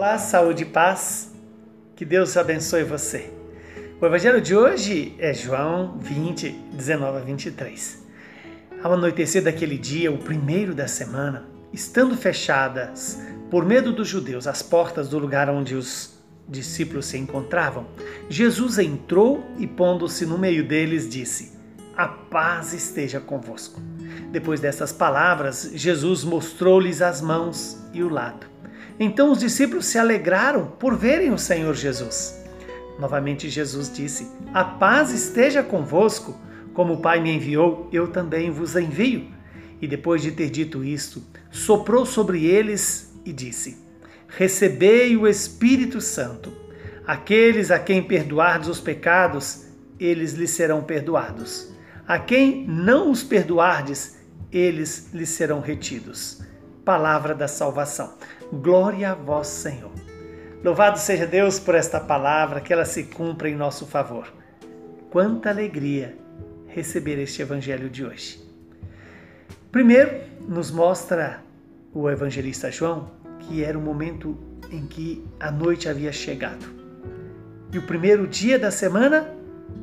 Olá, 0.00 0.16
saúde 0.16 0.62
e 0.62 0.66
paz. 0.66 1.30
Que 1.94 2.06
Deus 2.06 2.34
abençoe 2.34 2.84
você. 2.84 3.30
O 4.00 4.06
evangelho 4.06 4.40
de 4.40 4.56
hoje 4.56 5.14
é 5.18 5.34
João 5.34 5.98
20, 5.98 6.48
19 6.72 7.18
a 7.18 7.20
23. 7.20 8.02
Ao 8.82 8.94
anoitecer 8.94 9.44
daquele 9.44 9.76
dia, 9.76 10.10
o 10.10 10.16
primeiro 10.16 10.74
da 10.74 10.88
semana, 10.88 11.44
estando 11.70 12.16
fechadas, 12.16 13.20
por 13.50 13.66
medo 13.66 13.92
dos 13.92 14.08
judeus, 14.08 14.46
as 14.46 14.62
portas 14.62 15.06
do 15.06 15.18
lugar 15.18 15.50
onde 15.50 15.74
os 15.74 16.14
discípulos 16.48 17.04
se 17.04 17.18
encontravam, 17.18 17.86
Jesus 18.30 18.78
entrou 18.78 19.44
e, 19.58 19.66
pondo-se 19.66 20.24
no 20.24 20.38
meio 20.38 20.66
deles, 20.66 21.10
disse: 21.10 21.52
A 21.94 22.08
paz 22.08 22.72
esteja 22.72 23.20
convosco. 23.20 23.78
Depois 24.32 24.60
dessas 24.60 24.94
palavras, 24.94 25.70
Jesus 25.74 26.24
mostrou-lhes 26.24 27.02
as 27.02 27.20
mãos 27.20 27.78
e 27.92 28.02
o 28.02 28.08
lado. 28.08 28.48
Então 29.02 29.32
os 29.32 29.38
discípulos 29.38 29.86
se 29.86 29.98
alegraram 29.98 30.66
por 30.78 30.94
verem 30.94 31.32
o 31.32 31.38
Senhor 31.38 31.74
Jesus. 31.74 32.38
Novamente 32.98 33.48
Jesus 33.48 33.90
disse: 33.90 34.30
A 34.52 34.62
paz 34.62 35.10
esteja 35.10 35.62
convosco. 35.62 36.38
Como 36.74 36.94
o 36.94 37.00
Pai 37.00 37.20
me 37.20 37.32
enviou, 37.32 37.88
eu 37.92 38.08
também 38.08 38.50
vos 38.50 38.76
envio. 38.76 39.28
E 39.80 39.88
depois 39.88 40.20
de 40.22 40.30
ter 40.32 40.50
dito 40.50 40.84
isto, 40.84 41.22
soprou 41.50 42.04
sobre 42.04 42.44
eles 42.44 43.18
e 43.24 43.32
disse: 43.32 43.82
Recebei 44.28 45.16
o 45.16 45.26
Espírito 45.26 46.00
Santo. 46.02 46.52
Aqueles 47.06 47.70
a 47.70 47.78
quem 47.78 48.02
perdoardes 48.02 48.68
os 48.68 48.80
pecados, 48.80 49.66
eles 49.98 50.34
lhes 50.34 50.50
serão 50.50 50.82
perdoados. 50.82 51.72
A 52.06 52.18
quem 52.18 52.66
não 52.68 53.10
os 53.10 53.22
perdoardes, 53.22 54.18
eles 54.52 55.08
lhes 55.12 55.30
serão 55.30 55.60
retidos. 55.60 56.42
Palavra 56.84 57.34
da 57.34 57.48
salvação. 57.48 58.14
Glória 58.52 59.12
a 59.12 59.14
vós, 59.14 59.46
Senhor. 59.46 59.92
Louvado 60.62 60.98
seja 60.98 61.26
Deus 61.26 61.58
por 61.58 61.74
esta 61.74 62.00
palavra, 62.00 62.60
que 62.60 62.72
ela 62.72 62.84
se 62.84 63.04
cumpra 63.04 63.48
em 63.48 63.54
nosso 63.54 63.86
favor. 63.86 64.32
Quanta 65.10 65.50
alegria 65.50 66.16
receber 66.66 67.18
este 67.18 67.42
evangelho 67.42 67.88
de 67.88 68.04
hoje. 68.04 68.40
Primeiro, 69.70 70.20
nos 70.48 70.70
mostra 70.70 71.42
o 71.92 72.10
evangelista 72.10 72.70
João 72.70 73.20
que 73.40 73.64
era 73.64 73.78
o 73.78 73.80
momento 73.80 74.38
em 74.70 74.86
que 74.86 75.26
a 75.38 75.50
noite 75.50 75.88
havia 75.88 76.12
chegado. 76.12 76.64
E 77.72 77.78
o 77.78 77.82
primeiro 77.82 78.26
dia 78.26 78.58
da 78.58 78.70
semana, 78.70 79.28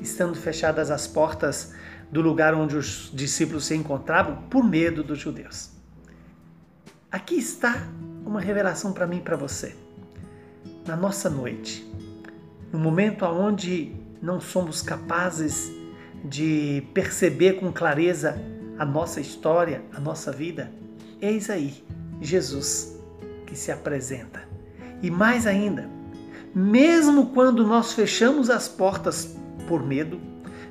estando 0.00 0.36
fechadas 0.36 0.90
as 0.90 1.06
portas 1.06 1.74
do 2.10 2.20
lugar 2.20 2.54
onde 2.54 2.76
os 2.76 3.10
discípulos 3.12 3.66
se 3.66 3.74
encontravam 3.74 4.42
por 4.48 4.64
medo 4.64 5.02
dos 5.02 5.18
judeus. 5.18 5.70
Aqui 7.10 7.36
está 7.36 7.88
uma 8.28 8.42
revelação 8.42 8.92
para 8.92 9.06
mim 9.06 9.16
e 9.16 9.22
para 9.22 9.38
você. 9.38 9.74
Na 10.86 10.94
nossa 10.94 11.30
noite, 11.30 11.90
no 12.70 12.78
momento 12.78 13.24
onde 13.24 13.96
não 14.20 14.38
somos 14.38 14.82
capazes 14.82 15.72
de 16.22 16.86
perceber 16.92 17.54
com 17.54 17.72
clareza 17.72 18.38
a 18.78 18.84
nossa 18.84 19.18
história, 19.18 19.82
a 19.94 19.98
nossa 19.98 20.30
vida, 20.30 20.70
eis 21.22 21.48
aí 21.48 21.82
Jesus 22.20 23.00
que 23.46 23.56
se 23.56 23.72
apresenta. 23.72 24.46
E 25.02 25.10
mais 25.10 25.46
ainda, 25.46 25.88
mesmo 26.54 27.28
quando 27.28 27.66
nós 27.66 27.94
fechamos 27.94 28.50
as 28.50 28.68
portas 28.68 29.38
por 29.66 29.82
medo, 29.82 30.20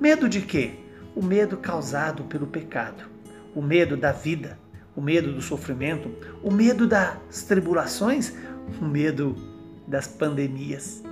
medo 0.00 0.28
de 0.28 0.40
quê? 0.40 0.74
O 1.16 1.22
medo 1.22 1.56
causado 1.56 2.22
pelo 2.24 2.46
pecado, 2.46 3.02
o 3.56 3.60
medo 3.60 3.96
da 3.96 4.12
vida, 4.12 4.56
o 5.00 5.02
medo 5.02 5.32
do 5.32 5.40
sofrimento, 5.40 6.10
o 6.42 6.52
medo 6.52 6.86
das 6.86 7.42
tribulações, 7.48 8.34
o 8.78 8.84
medo 8.84 9.34
das 9.86 10.06
pandemias. 10.06 11.02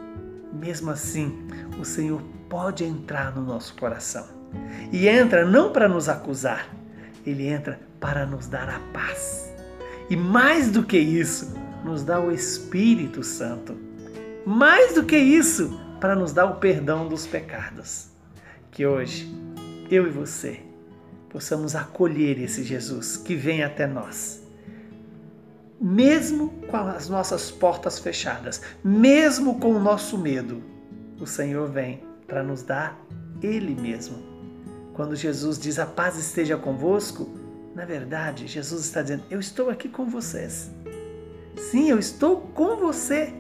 Mesmo 0.53 0.91
assim, 0.91 1.49
o 1.81 1.87
Senhor 1.87 2.23
pode 2.51 2.85
entrar 2.85 3.35
no 3.35 3.43
nosso 3.43 3.75
coração. 3.77 4.27
E 4.93 5.09
entra 5.09 5.47
não 5.47 5.73
para 5.73 5.89
nos 5.89 6.07
acusar, 6.07 6.69
ele 7.25 7.49
entra 7.49 7.81
para 7.99 8.27
nos 8.27 8.47
dar 8.47 8.69
a 8.69 8.79
paz. 8.93 9.51
E 10.11 10.17
mais 10.17 10.71
do 10.71 10.83
que 10.83 10.99
isso, 10.99 11.55
nos 11.83 12.03
dá 12.03 12.21
o 12.21 12.31
Espírito 12.31 13.23
Santo. 13.23 13.75
Mais 14.45 14.95
do 14.95 15.05
que 15.05 15.17
isso, 15.17 15.81
para 15.99 16.15
nos 16.15 16.35
dar 16.35 16.45
o 16.45 16.57
perdão 16.57 17.09
dos 17.09 17.27
pecados. 17.27 18.09
Que 18.71 18.87
hoje, 18.87 19.35
eu 19.91 20.07
e 20.07 20.11
você, 20.11 20.61
possamos 21.31 21.75
acolher 21.75 22.41
esse 22.41 22.63
Jesus 22.63 23.17
que 23.17 23.35
vem 23.35 23.63
até 23.63 23.87
nós. 23.87 24.43
Mesmo 25.81 26.51
com 26.69 26.77
as 26.77 27.09
nossas 27.09 27.51
portas 27.51 27.99
fechadas, 27.99 28.63
mesmo 28.83 29.61
com 29.61 29.73
o 29.73 29.81
nosso 29.81 30.19
medo, 30.19 30.63
o 31.21 31.27
Senhor 31.27 31.69
vem 31.71 32.03
para 32.27 32.43
nos 32.43 32.63
dar 32.63 32.99
Ele 33.41 33.75
mesmo. 33.81 34.17
Quando 34.95 35.15
Jesus 35.15 35.59
diz 35.59 35.79
a 35.79 35.87
paz 35.87 36.19
esteja 36.19 36.57
convosco, 36.57 37.29
na 37.75 37.85
verdade, 37.85 38.49
Jesus 38.49 38.85
está 38.85 39.03
dizendo: 39.03 39.23
Eu 39.31 39.39
estou 39.39 39.71
aqui 39.71 39.89
com 39.89 40.07
vocês. 40.07 40.69
Sim, 41.71 41.91
eu 41.91 41.99
estou 41.99 42.41
com 42.41 42.77
você. 42.77 43.33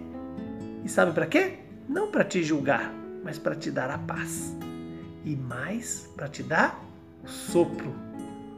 E 0.84 0.88
sabe 0.88 1.12
para 1.12 1.26
quê? 1.26 1.58
Não 1.88 2.10
para 2.10 2.24
te 2.24 2.44
julgar, 2.44 2.92
mas 3.24 3.38
para 3.38 3.56
te 3.56 3.70
dar 3.70 3.90
a 3.90 3.98
paz. 3.98 4.54
E 5.24 5.34
mais, 5.34 6.08
para 6.14 6.28
te 6.28 6.44
dar 6.44 6.87
sopro, 7.28 7.94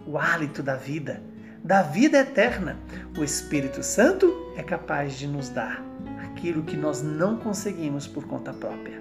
o 0.07 0.17
hálito 0.17 0.63
da 0.63 0.77
vida, 0.77 1.23
da 1.63 1.83
vida 1.83 2.19
eterna. 2.19 2.79
O 3.19 3.25
Espírito 3.25 3.83
Santo 3.83 4.33
é 4.57 4.63
capaz 4.63 5.15
de 5.15 5.27
nos 5.27 5.49
dar 5.49 5.85
aquilo 6.23 6.63
que 6.63 6.77
nós 6.77 7.03
não 7.03 7.37
conseguimos 7.37 8.07
por 8.07 8.25
conta 8.27 8.53
própria. 8.53 9.01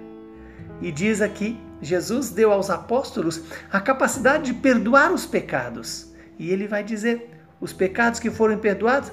E 0.82 0.90
diz 0.90 1.20
aqui: 1.20 1.58
Jesus 1.80 2.30
deu 2.30 2.52
aos 2.52 2.68
apóstolos 2.70 3.42
a 3.70 3.80
capacidade 3.80 4.52
de 4.52 4.54
perdoar 4.54 5.12
os 5.12 5.24
pecados. 5.24 6.12
E 6.38 6.50
ele 6.50 6.66
vai 6.66 6.82
dizer: 6.82 7.30
os 7.60 7.72
pecados 7.72 8.20
que 8.20 8.30
forem 8.30 8.58
perdoados, 8.58 9.12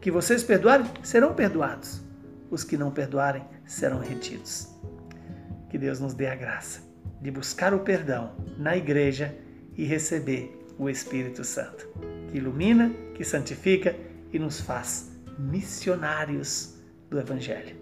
que 0.00 0.10
vocês 0.10 0.42
perdoarem, 0.42 0.86
serão 1.02 1.34
perdoados. 1.34 2.02
Os 2.50 2.64
que 2.64 2.76
não 2.76 2.90
perdoarem 2.90 3.44
serão 3.64 3.98
retidos. 3.98 4.68
Que 5.68 5.76
Deus 5.76 6.00
nos 6.00 6.14
dê 6.14 6.28
a 6.28 6.34
graça 6.34 6.86
de 7.20 7.30
buscar 7.30 7.74
o 7.74 7.80
perdão 7.80 8.32
na 8.56 8.76
igreja 8.76 9.34
e 9.76 9.84
receber 9.84 10.56
o 10.78 10.88
Espírito 10.88 11.44
Santo, 11.44 11.88
que 12.30 12.38
ilumina, 12.38 12.92
que 13.14 13.24
santifica 13.24 13.96
e 14.32 14.38
nos 14.38 14.60
faz 14.60 15.10
missionários 15.38 16.74
do 17.10 17.18
Evangelho. 17.18 17.76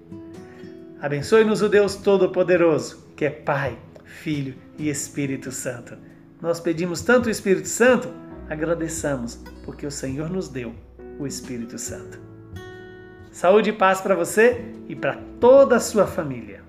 Abençoe-nos 1.00 1.62
o 1.62 1.68
Deus 1.68 1.96
Todo-Poderoso, 1.96 3.04
que 3.16 3.24
é 3.24 3.30
Pai, 3.30 3.78
Filho 4.04 4.54
e 4.78 4.88
Espírito 4.88 5.50
Santo. 5.52 5.96
Nós 6.40 6.60
pedimos 6.60 7.02
tanto 7.02 7.26
o 7.26 7.30
Espírito 7.30 7.68
Santo, 7.68 8.08
agradeçamos, 8.48 9.42
porque 9.64 9.86
o 9.86 9.90
Senhor 9.90 10.30
nos 10.30 10.48
deu 10.48 10.74
o 11.18 11.26
Espírito 11.26 11.78
Santo. 11.78 12.18
Saúde 13.30 13.70
e 13.70 13.72
paz 13.72 14.00
para 14.00 14.14
você 14.14 14.64
e 14.88 14.94
para 14.94 15.16
toda 15.40 15.76
a 15.76 15.80
sua 15.80 16.06
família. 16.06 16.62